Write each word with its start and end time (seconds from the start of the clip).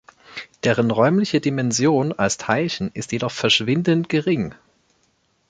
Deren 0.63 0.89
räumliche 0.89 1.41
Dimension 1.41 2.11
als 2.11 2.37
Teilchen 2.39 2.89
ist 2.95 3.11
jedoch 3.11 3.29
verschwindend 3.29 4.09
gering. 4.09 4.55